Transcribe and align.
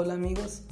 Hola 0.00 0.14
amigos, 0.14 0.62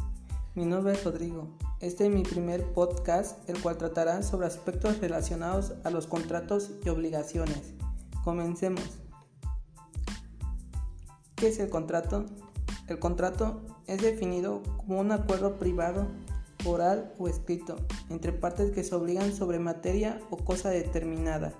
mi 0.54 0.64
nombre 0.66 0.92
es 0.92 1.02
Rodrigo. 1.02 1.48
Este 1.80 2.06
es 2.06 2.14
mi 2.14 2.22
primer 2.22 2.62
podcast, 2.62 3.36
el 3.50 3.60
cual 3.60 3.76
tratará 3.76 4.22
sobre 4.22 4.46
aspectos 4.46 5.00
relacionados 5.00 5.72
a 5.82 5.90
los 5.90 6.06
contratos 6.06 6.70
y 6.84 6.90
obligaciones. 6.90 7.74
Comencemos. 8.22 8.84
¿Qué 11.34 11.48
es 11.48 11.58
el 11.58 11.70
contrato? 11.70 12.26
El 12.86 13.00
contrato 13.00 13.62
es 13.88 14.00
definido 14.00 14.62
como 14.76 15.00
un 15.00 15.10
acuerdo 15.10 15.56
privado, 15.56 16.06
oral 16.64 17.12
o 17.18 17.26
escrito 17.26 17.74
entre 18.10 18.30
partes 18.30 18.70
que 18.70 18.84
se 18.84 18.94
obligan 18.94 19.34
sobre 19.34 19.58
materia 19.58 20.20
o 20.30 20.36
cosa 20.36 20.70
determinada 20.70 21.52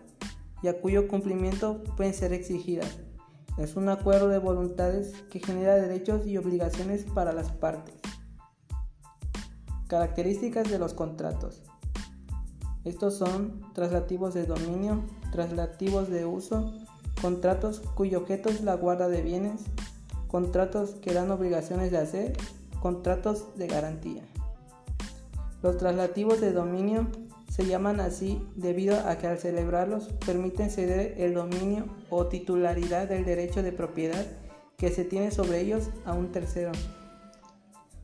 y 0.62 0.68
a 0.68 0.80
cuyo 0.80 1.08
cumplimiento 1.08 1.82
pueden 1.96 2.14
ser 2.14 2.32
exigidas 2.32 2.96
es 3.58 3.76
un 3.76 3.88
acuerdo 3.88 4.28
de 4.28 4.38
voluntades 4.38 5.12
que 5.30 5.40
genera 5.40 5.74
derechos 5.74 6.26
y 6.26 6.36
obligaciones 6.36 7.04
para 7.04 7.32
las 7.32 7.50
partes. 7.50 7.94
Características 9.88 10.70
de 10.70 10.78
los 10.78 10.94
contratos. 10.94 11.62
Estos 12.84 13.16
son 13.16 13.60
traslativos 13.72 14.34
de 14.34 14.46
dominio, 14.46 15.02
traslativos 15.32 16.08
de 16.08 16.26
uso, 16.26 16.72
contratos 17.20 17.80
cuyo 17.94 18.18
objeto 18.18 18.48
es 18.48 18.62
la 18.62 18.74
guarda 18.74 19.08
de 19.08 19.22
bienes, 19.22 19.62
contratos 20.28 20.90
que 20.90 21.14
dan 21.14 21.30
obligaciones 21.30 21.90
de 21.90 21.98
hacer, 21.98 22.36
contratos 22.80 23.56
de 23.56 23.66
garantía. 23.66 24.22
Los 25.62 25.78
traslativos 25.78 26.40
de 26.40 26.52
dominio 26.52 27.08
se 27.48 27.66
llaman 27.66 28.00
así 28.00 28.42
debido 28.54 28.98
a 29.06 29.16
que 29.18 29.26
al 29.26 29.38
celebrarlos 29.38 30.08
permiten 30.24 30.70
ceder 30.70 31.14
el 31.18 31.34
dominio 31.34 31.86
o 32.10 32.26
titularidad 32.26 33.08
del 33.08 33.24
derecho 33.24 33.62
de 33.62 33.72
propiedad 33.72 34.26
que 34.76 34.90
se 34.90 35.04
tiene 35.04 35.30
sobre 35.30 35.60
ellos 35.60 35.90
a 36.04 36.12
un 36.12 36.32
tercero. 36.32 36.72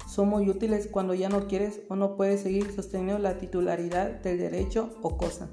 Son 0.08 0.28
muy 0.28 0.48
útiles 0.48 0.88
cuando 0.90 1.14
ya 1.14 1.28
no 1.28 1.46
quieres 1.48 1.80
o 1.88 1.96
no 1.96 2.16
puedes 2.16 2.42
seguir 2.42 2.72
sosteniendo 2.72 3.18
la 3.18 3.38
titularidad 3.38 4.10
del 4.20 4.38
derecho 4.38 4.90
o 5.02 5.16
cosa. 5.16 5.48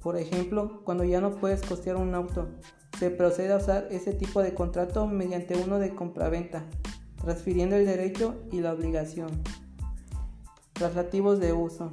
Por 0.00 0.16
ejemplo, 0.16 0.82
cuando 0.84 1.04
ya 1.04 1.20
no 1.20 1.36
puedes 1.36 1.62
costear 1.62 1.96
un 1.96 2.14
auto, 2.14 2.48
se 2.98 3.10
procede 3.10 3.52
a 3.52 3.58
usar 3.58 3.88
ese 3.90 4.12
tipo 4.12 4.42
de 4.42 4.54
contrato 4.54 5.06
mediante 5.06 5.56
uno 5.56 5.78
de 5.78 5.94
compraventa, 5.94 6.64
transfiriendo 7.20 7.76
el 7.76 7.86
derecho 7.86 8.34
y 8.50 8.60
la 8.60 8.72
obligación. 8.72 9.30
Traslativos 10.72 11.38
de 11.38 11.52
uso. 11.52 11.92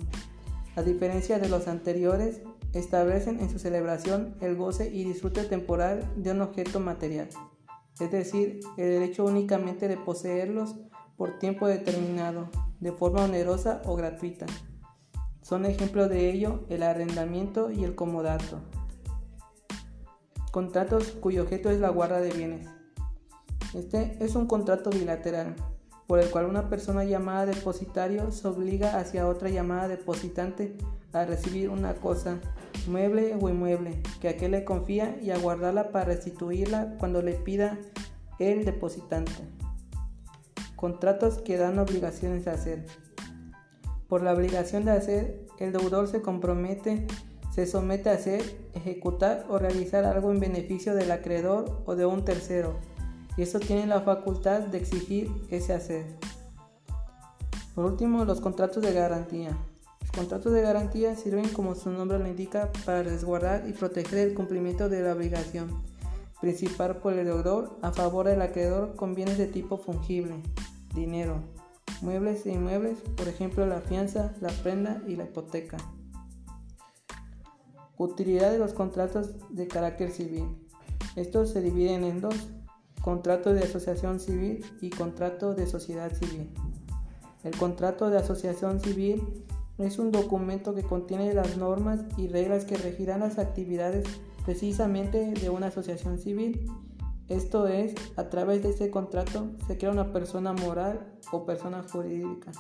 A 0.80 0.82
diferencia 0.82 1.40
de 1.40 1.50
los 1.50 1.68
anteriores, 1.68 2.40
establecen 2.72 3.42
en 3.42 3.50
su 3.50 3.60
celebración 3.60 4.38
el 4.40 4.56
goce 4.56 4.90
y 4.90 5.04
disfrute 5.04 5.44
temporal 5.44 6.10
de 6.16 6.32
un 6.32 6.40
objeto 6.40 6.80
material, 6.80 7.28
es 8.00 8.10
decir, 8.10 8.62
el 8.78 8.88
derecho 8.88 9.26
únicamente 9.26 9.90
de 9.90 9.98
poseerlos 9.98 10.78
por 11.18 11.38
tiempo 11.38 11.68
determinado, 11.68 12.48
de 12.80 12.94
forma 12.94 13.26
onerosa 13.26 13.82
o 13.84 13.98
gratuita. 13.98 14.46
Son 15.42 15.66
ejemplos 15.66 16.08
de 16.08 16.32
ello 16.32 16.64
el 16.70 16.84
arrendamiento 16.84 17.72
y 17.72 17.84
el 17.84 17.96
comodato. 17.96 18.62
Contratos 20.54 21.12
cuyo 21.20 21.42
objeto 21.44 21.72
es 21.72 21.82
la 21.82 21.90
guarda 21.90 22.22
de 22.22 22.32
bienes. 22.32 22.70
Este 23.74 24.16
es 24.22 24.34
un 24.34 24.48
contrato 24.48 24.92
bilateral 24.92 25.58
por 26.10 26.20
el 26.20 26.32
cual 26.32 26.48
una 26.48 26.70
persona 26.70 27.04
llamada 27.04 27.46
depositario 27.46 28.32
se 28.32 28.48
obliga 28.48 28.98
hacia 28.98 29.28
otra 29.28 29.48
llamada 29.50 29.88
depositante 29.88 30.76
a 31.14 31.24
recibir 31.24 31.70
una 31.70 31.94
cosa, 31.94 32.40
mueble 32.88 33.38
o 33.40 33.48
inmueble, 33.48 34.02
que 34.20 34.30
aquel 34.30 34.50
le 34.54 34.66
confía 34.66 35.20
y 35.22 35.30
a 35.30 35.38
guardarla 35.38 35.92
para 35.92 36.06
restituirla 36.06 36.96
cuando 36.98 37.22
le 37.22 37.34
pida 37.34 37.78
el 38.40 38.66
depositante. 38.66 39.34
Contratos 40.76 41.44
que 41.44 41.58
dan 41.58 41.78
obligaciones 41.78 42.44
de 42.44 42.52
hacer. 42.52 42.86
Por 44.08 44.24
la 44.24 44.34
obligación 44.34 44.86
de 44.86 44.92
hacer, 44.94 45.46
el 45.60 45.72
deudor 45.72 46.08
se 46.08 46.24
compromete, 46.24 47.06
se 47.54 47.68
somete 47.68 48.10
a 48.10 48.14
hacer, 48.14 48.42
ejecutar 48.74 49.46
o 49.48 49.60
realizar 49.60 50.06
algo 50.06 50.32
en 50.32 50.40
beneficio 50.40 50.96
del 50.96 51.12
acreedor 51.12 51.84
o 51.86 51.96
de 51.96 52.08
un 52.08 52.26
tercero 52.26 52.80
y 53.40 53.44
eso 53.44 53.58
tiene 53.62 53.88
la 53.88 54.02
facultad 54.02 54.64
de 54.64 54.80
exigir 54.80 55.32
ese 55.50 55.72
hacer. 55.72 56.06
Por 57.74 57.86
último, 57.86 58.26
los 58.26 58.42
contratos 58.42 58.84
de 58.84 58.92
garantía. 58.92 59.58
Los 60.02 60.12
contratos 60.12 60.52
de 60.52 60.62
garantía 60.62 61.16
sirven, 61.16 61.48
como 61.48 61.74
su 61.74 61.90
nombre 61.90 62.20
lo 62.20 62.28
indica, 62.28 62.70
para 62.86 63.02
resguardar 63.02 63.64
y 63.66 63.72
proteger 63.72 64.28
el 64.28 64.34
cumplimiento 64.34 64.90
de 64.90 65.04
la 65.04 65.14
obligación 65.14 65.82
principal 66.42 66.98
por 66.98 67.14
el 67.14 67.28
deudor 67.28 67.80
a 67.82 67.94
favor 67.94 68.28
del 68.28 68.42
acreedor 68.42 68.98
con 68.98 69.16
bienes 69.16 69.38
de 69.38 69.48
tipo 69.48 69.78
fungible, 69.78 70.36
dinero, 70.94 71.42
muebles 72.02 72.46
e 72.46 72.52
inmuebles, 72.52 72.98
por 73.16 73.30
ejemplo 73.30 73.66
la 73.66 73.80
fianza, 73.80 74.34
la 74.42 74.50
prenda 74.50 75.02
y 75.08 75.16
la 75.16 75.24
hipoteca. 75.24 75.78
Utilidad 77.98 78.52
de 78.52 78.60
los 78.60 78.74
contratos 78.74 79.30
de 79.50 79.70
carácter 79.70 80.12
civil. 80.12 80.44
Estos 81.16 81.52
se 81.52 81.62
dividen 81.62 82.04
en 82.04 82.20
dos, 82.20 82.36
contrato 83.02 83.54
de 83.54 83.64
asociación 83.64 84.20
civil 84.20 84.66
y 84.82 84.90
contrato 84.90 85.56
de 85.56 85.68
sociedad 85.68 86.12
civil. 86.14 86.50
El 87.44 87.56
contrato 87.56 88.10
de 88.10 88.18
asociación 88.18 88.80
civil 88.80 89.46
es 89.78 89.98
un 89.98 90.12
documento 90.12 90.76
que 90.76 90.84
contiene 90.84 91.34
las 91.34 91.58
normas 91.58 92.02
y 92.18 92.28
reglas 92.28 92.66
que 92.66 92.78
regirán 92.78 93.22
las 93.22 93.40
actividades 93.40 94.06
precisamente 94.46 95.32
de 95.32 95.50
una 95.50 95.68
asociación 95.68 96.20
civil. 96.20 96.70
Esto 97.30 97.68
es, 97.68 97.94
a 98.18 98.30
través 98.30 98.64
de 98.64 98.72
este 98.72 98.90
contrato 98.90 99.52
se 99.68 99.78
crea 99.78 99.92
una 99.92 100.12
persona 100.12 100.52
moral 100.52 101.14
o 101.32 101.46
persona 101.46 101.84
jurídica, 101.90 102.52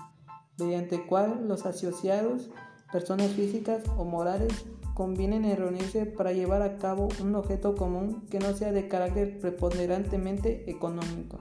mediante 0.57 1.05
cual 1.05 1.47
los 1.47 1.65
asociados, 1.65 2.49
personas 2.91 3.31
físicas 3.31 3.83
o 3.97 4.05
morales, 4.05 4.53
convienen 4.99 5.45
en 5.45 5.55
reunirse 5.55 6.05
para 6.05 6.33
llevar 6.33 6.61
a 6.61 6.77
cabo 6.77 7.07
un 7.21 7.33
objeto 7.33 7.73
común 7.73 8.25
que 8.29 8.37
no 8.37 8.53
sea 8.53 8.73
de 8.73 8.89
carácter 8.89 9.39
preponderantemente 9.39 10.69
económico. 10.69 11.39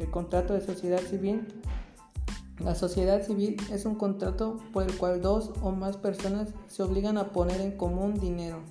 El 0.00 0.10
contrato 0.10 0.52
de 0.52 0.60
sociedad 0.60 0.98
civil. 0.98 1.46
La 2.58 2.74
sociedad 2.74 3.22
civil 3.22 3.56
es 3.70 3.86
un 3.86 3.94
contrato 3.94 4.58
por 4.72 4.82
el 4.82 4.96
cual 4.96 5.22
dos 5.22 5.52
o 5.62 5.70
más 5.70 5.96
personas 5.96 6.52
se 6.66 6.82
obligan 6.82 7.18
a 7.18 7.30
poner 7.30 7.60
en 7.60 7.76
común 7.76 8.14
dinero, 8.14 8.64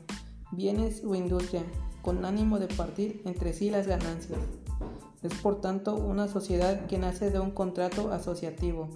bienes 0.52 1.02
o 1.06 1.16
industria, 1.16 1.64
con 2.02 2.26
ánimo 2.26 2.60
de 2.60 2.68
partir 2.68 3.22
entre 3.24 3.54
sí 3.54 3.70
las 3.70 3.88
ganancias. 3.88 4.42
Es 5.22 5.34
por 5.36 5.62
tanto 5.62 5.96
una 5.96 6.28
sociedad 6.28 6.86
que 6.88 6.98
nace 6.98 7.32
de 7.32 7.40
un 7.40 7.52
contrato 7.52 8.12
asociativo, 8.12 8.90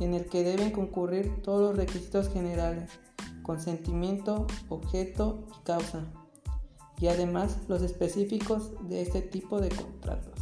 en 0.00 0.14
el 0.14 0.24
que 0.24 0.42
deben 0.42 0.70
concurrir 0.70 1.42
todos 1.42 1.60
los 1.60 1.76
requisitos 1.76 2.30
generales 2.30 2.88
consentimiento, 3.48 4.46
objeto 4.68 5.46
y 5.58 5.64
causa, 5.64 6.04
y 7.00 7.08
además 7.08 7.56
los 7.66 7.80
específicos 7.80 8.72
de 8.90 9.00
este 9.00 9.22
tipo 9.22 9.58
de 9.58 9.70
contratos. 9.70 10.38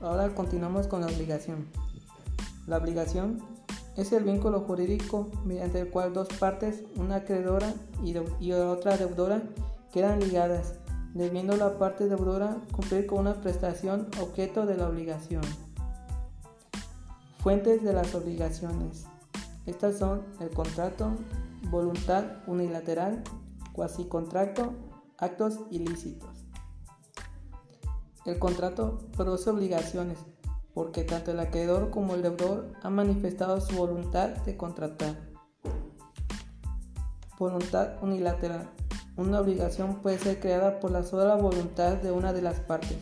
Ahora 0.00 0.32
continuamos 0.36 0.86
con 0.86 1.00
la 1.00 1.08
obligación. 1.08 1.66
La 2.68 2.76
obligación 2.76 3.42
es 3.96 4.12
el 4.12 4.22
vínculo 4.22 4.60
jurídico 4.60 5.32
mediante 5.44 5.80
el 5.80 5.90
cual 5.90 6.12
dos 6.12 6.28
partes, 6.28 6.84
una 6.94 7.16
acreedora 7.16 7.74
y, 8.04 8.14
y 8.38 8.52
otra 8.52 8.96
deudora, 8.96 9.42
quedan 9.92 10.20
ligadas, 10.20 10.74
debiendo 11.12 11.56
la 11.56 11.76
parte 11.76 12.06
deudora 12.06 12.58
cumplir 12.70 13.08
con 13.08 13.18
una 13.18 13.34
prestación 13.34 14.06
objeto 14.22 14.64
de 14.64 14.76
la 14.76 14.88
obligación. 14.88 15.42
Fuentes 17.40 17.82
de 17.82 17.92
las 17.92 18.14
obligaciones. 18.14 19.06
Estas 19.66 19.98
son 19.98 20.22
el 20.40 20.50
contrato, 20.50 21.12
voluntad 21.70 22.24
unilateral, 22.46 23.22
cuasi 23.72 24.04
contrato, 24.04 24.72
actos 25.18 25.60
ilícitos. 25.70 26.46
El 28.26 28.38
contrato 28.38 28.98
produce 29.16 29.50
obligaciones 29.50 30.18
porque 30.74 31.04
tanto 31.04 31.30
el 31.30 31.40
acreedor 31.40 31.90
como 31.90 32.14
el 32.14 32.22
deudor 32.22 32.72
han 32.82 32.94
manifestado 32.94 33.60
su 33.60 33.76
voluntad 33.76 34.30
de 34.30 34.56
contratar. 34.56 35.16
Voluntad 37.38 38.02
unilateral. 38.02 38.70
Una 39.16 39.40
obligación 39.40 39.96
puede 40.02 40.18
ser 40.18 40.40
creada 40.40 40.80
por 40.80 40.90
la 40.90 41.04
sola 41.04 41.36
voluntad 41.36 41.96
de 41.98 42.10
una 42.10 42.32
de 42.32 42.42
las 42.42 42.58
partes, 42.58 42.98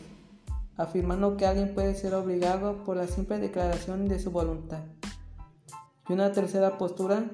afirmando 0.77 1.37
que 1.37 1.47
alguien 1.47 1.73
puede 1.73 1.95
ser 1.95 2.13
obligado 2.13 2.83
por 2.83 2.97
la 2.97 3.07
simple 3.07 3.39
declaración 3.39 4.07
de 4.07 4.19
su 4.19 4.29
voluntad. 4.29 4.81
Y 6.07 6.13
una 6.13 6.31
tercera 6.31 6.77
postura 6.77 7.29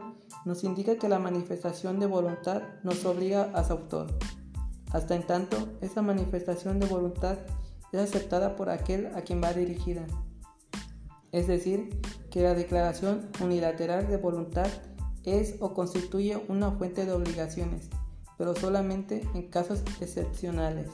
nos 0.46 0.64
indica 0.64 0.98
que 0.98 1.10
la 1.10 1.20
manifestación 1.20 2.00
de 2.00 2.06
voluntad 2.06 2.62
nos 2.84 3.04
obliga 3.06 3.52
a 3.54 3.64
su 3.64 3.74
autor. 3.74 4.08
Hasta 4.92 5.16
en 5.16 5.26
tanto, 5.26 5.58
esa 5.82 6.02
manifestación 6.02 6.80
de 6.80 6.88
voluntad 6.88 7.38
es 7.92 8.00
aceptada 8.00 8.56
por 8.56 8.70
aquel 8.70 9.08
a 9.16 9.22
quien 9.22 9.42
va 9.42 9.54
dirigida. 9.54 10.06
Es 11.32 11.48
decir, 11.48 12.00
que 12.32 12.42
la 12.42 12.54
declaración 12.54 13.30
unilateral 13.42 14.08
de 14.08 14.18
voluntad 14.18 14.68
es 15.26 15.56
o 15.60 15.74
constituye 15.74 16.42
una 16.48 16.72
fuente 16.72 17.06
de 17.06 17.12
obligaciones, 17.12 17.90
pero 18.38 18.56
solamente 18.56 19.28
en 19.34 19.50
casos 19.50 19.84
excepcionales. 20.00 20.90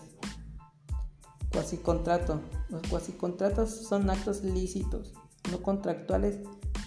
Cuasicontrato. 1.51 2.41
Los 2.69 2.81
cuasicontratos 2.89 3.69
son 3.69 4.09
actos 4.09 4.43
lícitos, 4.43 5.13
no 5.51 5.61
contractuales, 5.61 6.39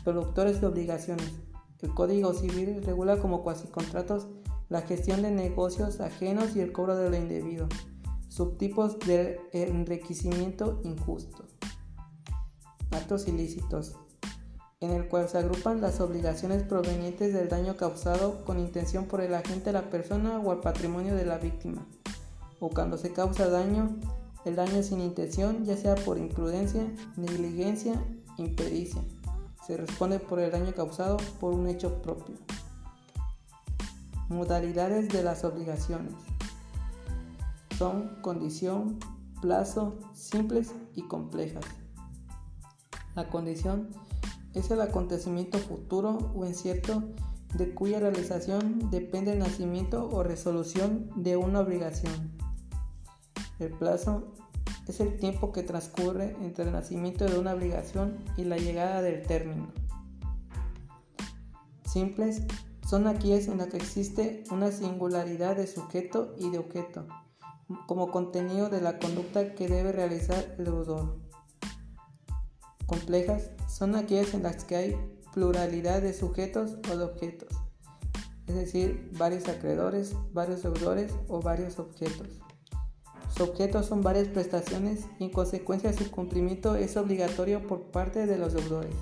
productores 0.08 0.62
de 0.62 0.66
obligaciones. 0.66 1.34
El 1.82 1.92
Código 1.92 2.32
Civil 2.32 2.82
regula 2.82 3.18
como 3.18 3.42
cuasicontratos 3.42 4.26
la 4.70 4.80
gestión 4.80 5.20
de 5.20 5.30
negocios 5.30 6.00
ajenos 6.00 6.56
y 6.56 6.60
el 6.60 6.72
cobro 6.72 6.96
de 6.96 7.10
lo 7.10 7.16
indebido. 7.18 7.68
Subtipos 8.30 8.98
de 9.00 9.38
enriquecimiento 9.52 10.80
injusto. 10.82 11.44
Actos 12.90 13.28
ilícitos, 13.28 13.96
en 14.80 14.92
el 14.92 15.08
cual 15.08 15.28
se 15.28 15.36
agrupan 15.36 15.82
las 15.82 16.00
obligaciones 16.00 16.62
provenientes 16.62 17.34
del 17.34 17.50
daño 17.50 17.76
causado 17.76 18.46
con 18.46 18.58
intención 18.58 19.04
por 19.04 19.20
el 19.20 19.34
agente 19.34 19.68
a 19.68 19.74
la 19.74 19.90
persona 19.90 20.38
o 20.38 20.52
al 20.52 20.60
patrimonio 20.60 21.16
de 21.16 21.26
la 21.26 21.36
víctima, 21.36 21.86
o 22.60 22.70
cuando 22.70 22.96
se 22.96 23.12
causa 23.12 23.50
daño, 23.50 23.94
el 24.46 24.56
daño 24.56 24.82
sin 24.82 25.02
intención, 25.02 25.66
ya 25.66 25.76
sea 25.76 25.96
por 25.96 26.16
imprudencia, 26.16 26.90
negligencia, 27.18 28.02
impericia. 28.38 29.02
Se 29.68 29.76
responde 29.76 30.18
por 30.18 30.40
el 30.40 30.50
daño 30.50 30.72
causado 30.72 31.18
por 31.38 31.52
un 31.52 31.68
hecho 31.68 32.00
propio. 32.00 32.36
Modalidades 34.30 35.10
de 35.10 35.22
las 35.22 35.44
obligaciones. 35.44 36.14
Son 37.76 38.16
condición, 38.22 38.98
plazo, 39.42 39.98
simples 40.14 40.72
y 40.94 41.02
complejas. 41.02 41.66
La 43.14 43.28
condición 43.28 43.90
es 44.54 44.70
el 44.70 44.80
acontecimiento 44.80 45.58
futuro 45.58 46.32
o 46.34 46.46
incierto 46.46 47.04
de 47.52 47.74
cuya 47.74 48.00
realización 48.00 48.90
depende 48.90 49.34
el 49.34 49.40
nacimiento 49.40 50.08
o 50.10 50.22
resolución 50.22 51.10
de 51.14 51.36
una 51.36 51.60
obligación. 51.60 52.32
El 53.58 53.72
plazo 53.72 54.32
es 54.88 55.00
el 55.00 55.16
tiempo 55.18 55.52
que 55.52 55.62
transcurre 55.62 56.34
entre 56.40 56.64
el 56.64 56.72
nacimiento 56.72 57.26
de 57.26 57.38
una 57.38 57.52
obligación 57.52 58.18
y 58.36 58.44
la 58.44 58.56
llegada 58.56 59.02
del 59.02 59.22
término. 59.22 59.68
Simples 61.84 62.42
son 62.88 63.06
aquellas 63.06 63.48
en 63.48 63.58
las 63.58 63.68
que 63.68 63.76
existe 63.76 64.44
una 64.50 64.72
singularidad 64.72 65.56
de 65.56 65.66
sujeto 65.66 66.34
y 66.38 66.50
de 66.50 66.58
objeto, 66.58 67.06
como 67.86 68.10
contenido 68.10 68.70
de 68.70 68.80
la 68.80 68.98
conducta 68.98 69.54
que 69.54 69.68
debe 69.68 69.92
realizar 69.92 70.54
el 70.58 70.64
deudor. 70.64 71.18
Complejas 72.86 73.50
son 73.68 73.94
aquellas 73.94 74.32
en 74.32 74.42
las 74.42 74.64
que 74.64 74.76
hay 74.76 74.96
pluralidad 75.34 76.00
de 76.00 76.14
sujetos 76.14 76.78
o 76.90 76.96
de 76.96 77.04
objetos, 77.04 77.50
es 78.46 78.54
decir, 78.54 79.10
varios 79.18 79.46
acreedores, 79.48 80.14
varios 80.32 80.62
deudores 80.62 81.12
o 81.28 81.42
varios 81.42 81.78
objetos. 81.78 82.28
Sus 83.38 83.50
objetos 83.50 83.86
son 83.86 84.02
varias 84.02 84.26
prestaciones 84.26 85.06
y 85.20 85.24
en 85.24 85.30
consecuencia 85.30 85.92
su 85.92 86.10
cumplimiento 86.10 86.74
es 86.74 86.96
obligatorio 86.96 87.64
por 87.64 87.82
parte 87.82 88.26
de 88.26 88.36
los 88.36 88.52
deudores. 88.52 88.96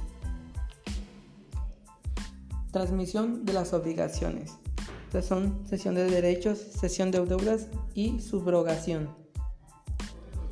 Transmisión 2.71 3.47
de 3.47 3.55
las 3.55 3.73
obligaciones. 3.73 4.53
Estas 5.07 5.25
son 5.25 5.67
sesión 5.67 5.95
de 5.95 6.11
derechos, 6.11 6.59
sesión 6.59 7.11
de 7.11 7.25
deudas 7.25 7.69
y 7.95 8.21
subrogación. 8.21 9.09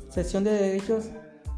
Sesión 0.09 0.43
de 0.43 0.53
derechos 0.53 1.05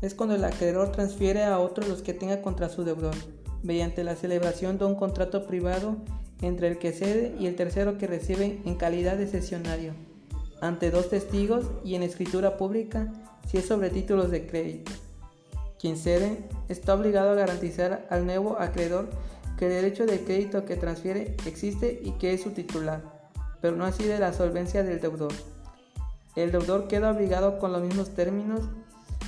es 0.02 0.14
cuando 0.14 0.36
el 0.36 0.44
acreedor 0.44 0.92
transfiere 0.92 1.46
a 1.46 1.60
otro 1.60 1.88
los 1.88 2.02
que 2.02 2.14
tenga 2.14 2.42
contra 2.42 2.68
su 2.68 2.84
deudor, 2.84 3.16
mediante 3.64 4.04
la 4.04 4.18
celebración 4.18 4.78
de 4.78 4.84
un 4.84 4.96
contrato 4.96 5.48
privado 5.48 5.96
entre 6.42 6.68
el 6.68 6.78
que 6.78 6.92
cede 6.92 7.38
y 7.40 7.46
el 7.48 7.56
tercero 7.56 7.98
que 7.98 8.06
recibe 8.06 8.62
en 8.66 8.76
calidad 8.76 9.16
de 9.16 9.28
cesionario 9.28 9.94
ante 10.62 10.92
dos 10.92 11.10
testigos 11.10 11.66
y 11.84 11.96
en 11.96 12.04
escritura 12.04 12.58
pública 12.58 13.12
si 13.48 13.58
es 13.58 13.66
sobre 13.66 13.90
títulos 13.90 14.32
de 14.32 14.48
crédito. 14.48 14.92
Quien 15.80 15.98
cede 15.98 16.50
está 16.70 16.96
obligado 16.96 17.32
a 17.32 17.36
garantizar 17.36 18.08
al 18.10 18.26
nuevo 18.26 18.58
acreedor 18.60 19.10
que 19.58 19.66
el 19.66 19.74
derecho 19.74 20.06
de 20.06 20.24
crédito 20.24 20.66
que 20.66 20.76
transfiere 20.76 21.36
existe 21.46 22.00
y 22.04 22.12
que 22.14 22.34
es 22.34 22.42
su 22.42 22.52
titular, 22.52 23.02
pero 23.62 23.76
no 23.76 23.86
así 23.86 24.04
de 24.04 24.20
la 24.20 24.34
solvencia 24.34 24.84
del 24.84 25.00
deudor. 25.00 25.34
El 26.36 26.52
deudor 26.52 26.88
queda 26.88 27.12
obligado 27.12 27.60
con 27.60 27.72
los 27.72 27.82
mismos 27.82 28.10
términos 28.10 28.62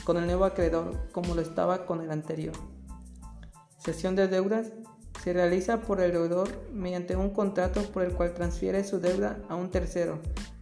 con 0.03 0.17
el 0.17 0.25
nuevo 0.25 0.45
acreedor 0.45 0.95
como 1.11 1.35
lo 1.35 1.41
estaba 1.41 1.85
con 1.85 2.01
el 2.01 2.11
anterior. 2.11 2.55
Sesión 3.77 4.15
de 4.15 4.27
deudas 4.27 4.67
se 5.23 5.33
realiza 5.33 5.81
por 5.81 6.01
el 6.01 6.11
deudor 6.11 6.49
mediante 6.73 7.15
un 7.15 7.29
contrato 7.29 7.81
por 7.91 8.03
el 8.03 8.13
cual 8.13 8.33
transfiere 8.33 8.83
su 8.83 8.99
deuda 8.99 9.39
a 9.49 9.55
un 9.55 9.69
tercero 9.69 10.19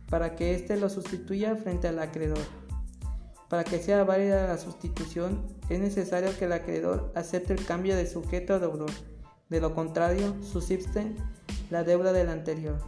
para 0.10 0.36
que 0.36 0.54
éste 0.54 0.78
lo 0.78 0.90
sustituya 0.90 1.56
frente 1.56 1.88
al 1.88 2.00
acreedor. 2.00 2.40
Para 3.50 3.64
que 3.64 3.80
sea 3.80 4.04
válida 4.04 4.48
la 4.48 4.58
sustitución, 4.58 5.46
es 5.70 5.80
necesario 5.80 6.38
que 6.38 6.46
el 6.46 6.54
acreedor 6.54 7.12
acepte 7.16 7.54
el 7.54 7.66
cambio 7.66 7.96
de 7.96 8.06
sujeto 8.06 8.56
a 8.56 8.60
deudor. 8.60 8.92
De 9.50 9.62
lo 9.62 9.74
contrario, 9.74 10.36
subsiste 10.44 11.16
la 11.70 11.84
deuda 11.84 12.12
del 12.12 12.30
anterior. 12.30 12.80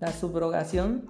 La 0.00 0.12
subrogación 0.12 1.06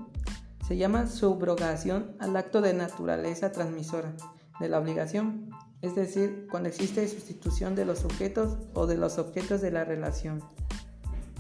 se 0.66 0.76
llama 0.76 1.06
subrogación 1.06 2.16
al 2.18 2.36
acto 2.36 2.60
de 2.60 2.74
naturaleza 2.74 3.52
transmisora 3.52 4.14
de 4.60 4.68
la 4.68 4.78
obligación, 4.78 5.50
es 5.82 5.94
decir, 5.94 6.46
cuando 6.50 6.68
existe 6.68 7.06
sustitución 7.06 7.74
de 7.74 7.84
los 7.84 7.98
sujetos 7.98 8.56
o 8.72 8.86
de 8.86 8.96
los 8.96 9.18
objetos 9.18 9.60
de 9.60 9.70
la 9.70 9.84
relación. 9.84 10.42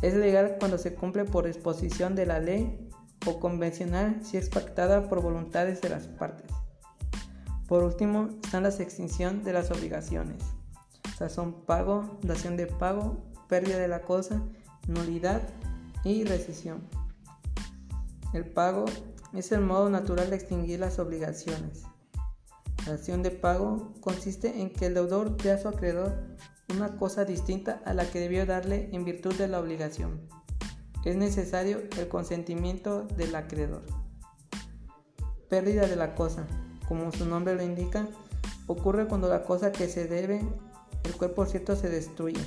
Es 0.02 0.14
legal 0.14 0.56
cuando 0.58 0.78
se 0.78 0.94
cumple 0.94 1.24
por 1.24 1.46
exposición 1.46 2.14
de 2.14 2.26
la 2.26 2.38
ley 2.38 2.78
o 3.26 3.40
convencional 3.40 4.20
si 4.22 4.36
es 4.36 4.48
pactada 4.48 5.08
por 5.08 5.22
voluntades 5.22 5.80
de 5.80 5.88
las 5.88 6.06
partes. 6.06 6.50
Por 7.68 7.82
último, 7.82 8.28
están 8.44 8.62
las 8.62 8.80
extinción 8.80 9.42
de 9.42 9.52
las 9.52 9.70
obligaciones. 9.70 10.42
O 11.20 11.28
son 11.28 11.64
pago, 11.64 12.18
dación 12.22 12.56
de 12.56 12.66
pago, 12.66 13.16
pérdida 13.48 13.78
de 13.78 13.88
la 13.88 14.02
cosa, 14.02 14.42
nulidad 14.86 15.42
y 16.02 16.24
rescisión. 16.24 16.82
El 18.32 18.44
pago 18.44 18.84
es 19.32 19.52
el 19.52 19.60
modo 19.60 19.88
natural 19.88 20.30
de 20.30 20.36
extinguir 20.36 20.80
las 20.80 20.98
obligaciones. 20.98 21.84
La 22.84 22.92
dación 22.92 23.22
de 23.22 23.30
pago 23.30 23.94
consiste 24.00 24.60
en 24.60 24.70
que 24.70 24.86
el 24.86 24.94
deudor 24.94 25.36
dé 25.36 25.52
a 25.52 25.58
su 25.58 25.68
acreedor 25.68 26.12
una 26.68 26.96
cosa 26.96 27.24
distinta 27.24 27.80
a 27.84 27.94
la 27.94 28.10
que 28.10 28.20
debió 28.20 28.44
darle 28.44 28.90
en 28.92 29.04
virtud 29.04 29.34
de 29.34 29.48
la 29.48 29.60
obligación 29.60 30.28
es 31.04 31.16
necesario 31.16 31.82
el 31.98 32.08
consentimiento 32.08 33.02
del 33.02 33.34
acreedor. 33.34 33.82
Pérdida 35.48 35.86
de 35.86 35.96
la 35.96 36.14
cosa, 36.14 36.46
como 36.88 37.12
su 37.12 37.26
nombre 37.26 37.54
lo 37.54 37.62
indica, 37.62 38.08
ocurre 38.66 39.06
cuando 39.06 39.28
la 39.28 39.44
cosa 39.44 39.70
que 39.70 39.88
se 39.88 40.08
debe, 40.08 40.40
el 41.04 41.16
cuerpo 41.16 41.44
cierto 41.44 41.76
se 41.76 41.90
destruye, 41.90 42.40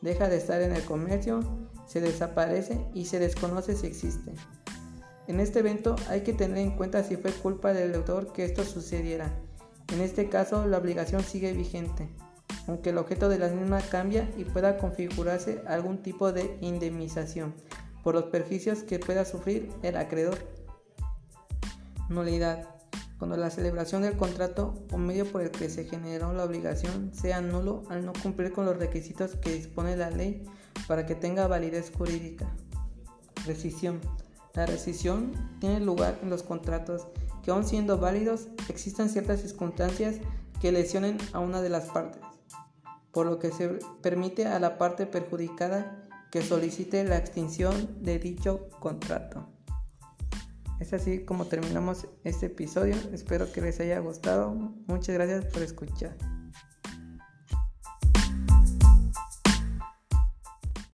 deja 0.00 0.28
de 0.28 0.36
estar 0.36 0.62
en 0.62 0.72
el 0.72 0.84
comercio, 0.84 1.40
se 1.86 2.00
desaparece 2.00 2.86
y 2.94 3.06
se 3.06 3.18
desconoce 3.18 3.74
si 3.74 3.88
existe. 3.88 4.32
En 5.26 5.40
este 5.40 5.58
evento 5.58 5.96
hay 6.08 6.20
que 6.20 6.32
tener 6.32 6.58
en 6.58 6.76
cuenta 6.76 7.02
si 7.02 7.16
fue 7.16 7.32
culpa 7.32 7.72
del 7.72 7.92
deudor 7.92 8.32
que 8.32 8.44
esto 8.44 8.62
sucediera. 8.62 9.32
En 9.92 10.00
este 10.00 10.28
caso 10.28 10.66
la 10.66 10.78
obligación 10.78 11.22
sigue 11.22 11.52
vigente, 11.52 12.08
aunque 12.68 12.90
el 12.90 12.98
objeto 12.98 13.28
de 13.28 13.38
la 13.38 13.48
misma 13.48 13.80
cambia 13.80 14.30
y 14.36 14.44
pueda 14.44 14.78
configurarse 14.78 15.62
algún 15.66 15.98
tipo 16.02 16.32
de 16.32 16.56
indemnización 16.60 17.54
por 18.04 18.14
los 18.14 18.24
perjuicios 18.24 18.82
que 18.82 18.98
pueda 18.98 19.24
sufrir 19.24 19.72
el 19.82 19.96
acreedor. 19.96 20.38
Nulidad. 22.10 22.68
Cuando 23.18 23.36
la 23.38 23.50
celebración 23.50 24.02
del 24.02 24.18
contrato 24.18 24.74
o 24.92 24.98
medio 24.98 25.24
por 25.24 25.40
el 25.40 25.50
que 25.50 25.70
se 25.70 25.84
generó 25.84 26.34
la 26.34 26.44
obligación 26.44 27.12
sea 27.14 27.40
nulo 27.40 27.84
al 27.88 28.04
no 28.04 28.12
cumplir 28.12 28.52
con 28.52 28.66
los 28.66 28.76
requisitos 28.76 29.36
que 29.36 29.54
dispone 29.54 29.96
la 29.96 30.10
ley 30.10 30.44
para 30.86 31.06
que 31.06 31.14
tenga 31.14 31.48
validez 31.48 31.90
jurídica. 31.96 32.46
Rescisión. 33.46 34.00
La 34.52 34.66
rescisión 34.66 35.32
tiene 35.58 35.80
lugar 35.80 36.18
en 36.22 36.28
los 36.28 36.42
contratos 36.42 37.06
que 37.42 37.50
aun 37.50 37.64
siendo 37.64 37.98
válidos 37.98 38.48
existan 38.68 39.08
ciertas 39.08 39.40
circunstancias 39.40 40.16
que 40.60 40.72
lesionen 40.72 41.18
a 41.32 41.40
una 41.40 41.62
de 41.62 41.68
las 41.70 41.86
partes, 41.86 42.20
por 43.12 43.26
lo 43.26 43.38
que 43.38 43.50
se 43.50 43.68
permite 44.02 44.46
a 44.46 44.58
la 44.58 44.78
parte 44.78 45.06
perjudicada 45.06 46.03
que 46.34 46.42
solicite 46.42 47.04
la 47.04 47.16
extinción 47.16 48.02
de 48.02 48.18
dicho 48.18 48.68
contrato. 48.80 49.46
Es 50.80 50.92
así 50.92 51.24
como 51.24 51.44
terminamos 51.44 52.08
este 52.24 52.46
episodio. 52.46 52.96
Espero 53.12 53.52
que 53.52 53.60
les 53.60 53.78
haya 53.78 54.00
gustado. 54.00 54.52
Muchas 54.88 55.14
gracias 55.14 55.44
por 55.44 55.62
escuchar. 55.62 56.33